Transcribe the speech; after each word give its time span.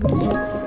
you 0.00 0.57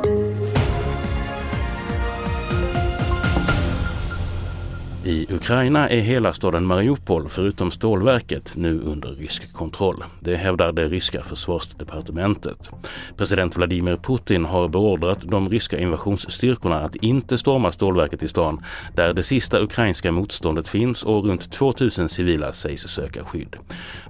I 5.05 5.25
Ukraina 5.33 5.89
är 5.89 5.99
hela 5.99 6.33
staden 6.33 6.65
Mariupol, 6.65 7.29
förutom 7.29 7.71
stålverket, 7.71 8.53
nu 8.55 8.81
under 8.81 9.09
rysk 9.09 9.53
kontroll. 9.53 10.03
Det 10.19 10.35
hävdar 10.35 10.71
det 10.71 10.85
ryska 10.85 11.23
försvarsdepartementet. 11.23 12.69
President 13.17 13.57
Vladimir 13.57 13.97
Putin 13.97 14.45
har 14.45 14.67
beordrat 14.67 15.19
de 15.21 15.49
ryska 15.49 15.79
invasionsstyrkorna 15.79 16.79
att 16.79 16.95
inte 16.95 17.37
storma 17.37 17.71
stålverket 17.71 18.23
i 18.23 18.27
stan, 18.27 18.63
där 18.95 19.13
det 19.13 19.23
sista 19.23 19.59
ukrainska 19.59 20.11
motståndet 20.11 20.67
finns 20.67 21.03
och 21.03 21.25
runt 21.25 21.51
2000 21.51 22.09
civila 22.09 22.53
sägs 22.53 22.87
söka 22.87 23.23
skydd. 23.23 23.55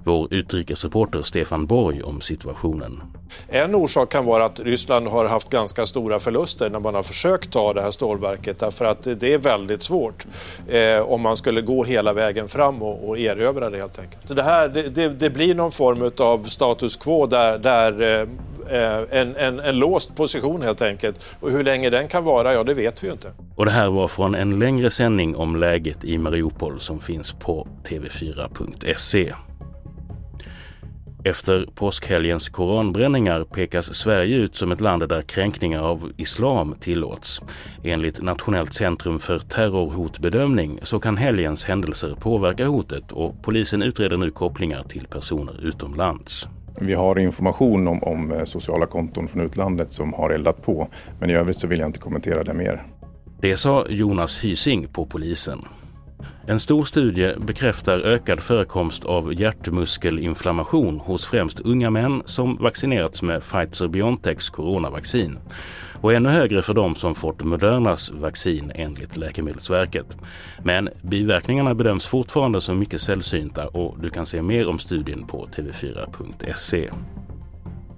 Vår 0.04 0.34
utrikesreporter 0.34 1.22
Stefan 1.22 1.66
Borg 1.66 2.02
om 2.02 2.20
situationen. 2.20 3.00
En 3.48 3.74
orsak 3.74 4.12
kan 4.12 4.24
vara 4.24 4.44
att 4.44 4.60
Ryssland 4.60 5.08
har 5.08 5.24
haft 5.24 5.50
ganska 5.50 5.86
stora 5.86 6.18
förluster 6.18 6.70
när 6.70 6.80
man 6.80 6.94
har 6.94 7.02
försökt 7.02 7.52
ta 7.52 7.72
det 7.72 7.82
här 7.82 7.90
stålverket 7.90 8.58
därför 8.58 8.84
att 8.84 9.20
det 9.20 9.34
är 9.34 9.38
väldigt 9.38 9.82
svårt 9.82 10.26
eh, 10.68 10.81
eh, 10.82 11.00
om 11.00 11.20
man 11.20 11.36
skulle 11.36 11.60
gå 11.60 11.84
hela 11.84 12.12
vägen 12.12 12.48
fram 12.48 12.82
och, 12.82 13.08
och 13.08 13.18
erövra 13.18 13.70
det 13.70 13.78
helt 13.78 13.98
enkelt. 13.98 14.28
Så 14.28 14.34
det, 14.34 14.42
här, 14.42 14.68
det, 14.68 14.82
det, 14.82 15.08
det 15.08 15.30
blir 15.30 15.54
någon 15.54 15.72
form 15.72 16.10
av 16.18 16.44
status 16.44 16.96
quo 16.96 17.26
där, 17.26 17.58
där 17.58 18.02
eh, 18.02 18.28
eh, 18.68 19.04
en, 19.10 19.36
en, 19.36 19.60
en 19.60 19.78
låst 19.78 20.16
position 20.16 20.62
helt 20.62 20.82
enkelt. 20.82 21.20
Och 21.40 21.50
hur 21.50 21.64
länge 21.64 21.90
den 21.90 22.08
kan 22.08 22.24
vara, 22.24 22.54
ja 22.54 22.64
det 22.64 22.74
vet 22.74 23.02
vi 23.02 23.06
ju 23.06 23.12
inte. 23.12 23.30
Och 23.56 23.64
det 23.64 23.70
här 23.70 23.88
var 23.88 24.08
från 24.08 24.34
en 24.34 24.58
längre 24.58 24.90
sändning 24.90 25.36
om 25.36 25.56
läget 25.56 26.04
i 26.04 26.18
Mariupol 26.18 26.80
som 26.80 27.00
finns 27.00 27.32
på 27.32 27.68
tv4.se. 27.84 29.32
Efter 31.24 31.66
påskhelgens 31.74 32.48
koranbränningar 32.48 33.44
pekas 33.44 33.94
Sverige 33.94 34.36
ut 34.36 34.56
som 34.56 34.72
ett 34.72 34.80
land 34.80 35.08
där 35.08 35.22
kränkningar 35.22 35.82
av 35.82 36.12
islam 36.16 36.74
tillåts. 36.80 37.40
Enligt 37.84 38.22
Nationellt 38.22 38.74
centrum 38.74 39.18
för 39.18 39.38
terrorhotbedömning 39.38 40.78
så 40.82 41.00
kan 41.00 41.16
helgens 41.16 41.64
händelser 41.64 42.14
påverka 42.20 42.66
hotet 42.66 43.12
och 43.12 43.42
polisen 43.42 43.82
utreder 43.82 44.16
nu 44.16 44.30
kopplingar 44.30 44.82
till 44.82 45.06
personer 45.06 45.60
utomlands. 45.62 46.48
Vi 46.80 46.94
har 46.94 47.18
information 47.18 47.88
om, 47.88 48.02
om 48.02 48.32
eh, 48.32 48.44
sociala 48.44 48.86
konton 48.86 49.28
från 49.28 49.42
utlandet 49.42 49.92
som 49.92 50.12
har 50.12 50.30
eldat 50.30 50.62
på, 50.62 50.88
men 51.20 51.30
i 51.30 51.34
övrigt 51.34 51.58
så 51.58 51.66
vill 51.66 51.78
jag 51.78 51.88
inte 51.88 52.00
kommentera 52.00 52.44
det 52.44 52.54
mer. 52.54 52.82
Det 53.40 53.56
sa 53.56 53.86
Jonas 53.88 54.44
Hysing 54.44 54.88
på 54.88 55.06
polisen. 55.06 55.58
En 56.46 56.60
stor 56.60 56.84
studie 56.84 57.34
bekräftar 57.38 57.98
ökad 57.98 58.40
förekomst 58.40 59.04
av 59.04 59.34
hjärtmuskelinflammation 59.34 61.00
hos 61.00 61.26
främst 61.26 61.60
unga 61.60 61.90
män 61.90 62.22
som 62.24 62.56
vaccinerats 62.56 63.22
med 63.22 63.42
Pfizer-Biontechs 63.42 64.50
coronavaccin 64.50 65.38
och 66.00 66.12
ännu 66.12 66.28
högre 66.28 66.62
för 66.62 66.74
de 66.74 66.94
som 66.94 67.14
fått 67.14 67.42
Modernas 67.42 68.10
vaccin 68.10 68.72
enligt 68.74 69.16
Läkemedelsverket. 69.16 70.16
Men 70.64 70.88
biverkningarna 71.02 71.74
bedöms 71.74 72.06
fortfarande 72.06 72.60
som 72.60 72.78
mycket 72.78 73.00
sällsynta 73.00 73.68
och 73.68 73.96
du 74.00 74.10
kan 74.10 74.26
se 74.26 74.42
mer 74.42 74.68
om 74.68 74.78
studien 74.78 75.26
på 75.26 75.46
tv4.se. 75.46 76.90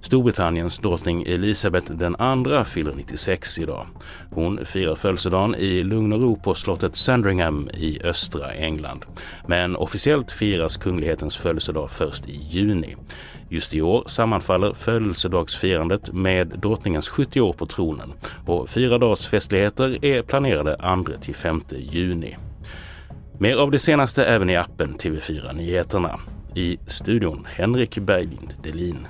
Storbritanniens 0.05 0.79
drottning 0.79 1.23
Elisabeth 1.23 1.91
II 1.91 2.65
fyller 2.65 2.93
96 2.95 3.59
idag. 3.59 3.87
Hon 4.31 4.65
firar 4.65 4.95
födelsedagen 4.95 5.55
i 5.55 5.83
lugn 5.83 6.13
och 6.13 6.21
ro 6.21 6.35
på 6.35 6.53
slottet 6.53 6.95
Sandringham 6.95 7.69
i 7.73 7.99
östra 8.03 8.53
England. 8.53 9.05
Men 9.47 9.75
officiellt 9.75 10.31
firas 10.31 10.77
kunglighetens 10.77 11.37
födelsedag 11.37 11.91
först 11.91 12.27
i 12.27 12.37
juni. 12.49 12.95
Just 13.49 13.73
i 13.73 13.81
år 13.81 14.03
sammanfaller 14.07 14.73
födelsedagsfirandet 14.73 16.13
med 16.13 16.47
drottningens 16.47 17.09
70 17.09 17.41
år 17.41 17.53
på 17.53 17.65
tronen 17.65 18.13
och 18.45 18.69
fyra 18.69 18.97
dagars 18.97 19.27
festligheter 19.27 20.05
är 20.05 20.21
planerade 20.21 20.75
2-5 20.75 21.61
juni. 21.77 22.37
Mer 23.39 23.55
av 23.55 23.71
det 23.71 23.79
senaste 23.79 24.25
även 24.25 24.49
i 24.49 24.55
appen 24.55 24.97
TV4 24.97 25.53
Nyheterna. 25.53 26.19
I 26.55 26.77
studion 26.87 27.47
Henrik 27.49 27.97
Berglind 27.97 28.53
Delin. 28.63 29.07